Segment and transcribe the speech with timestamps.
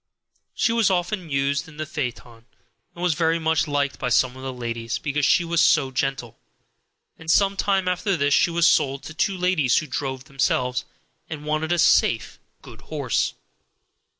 [0.55, 2.45] She was often used in the phaeton,
[2.95, 6.39] and was very much liked by some of the ladies, because she was so gentle;
[7.19, 10.85] and some time after this she was sold to two ladies who drove themselves,
[11.29, 13.35] and wanted a safe, good horse.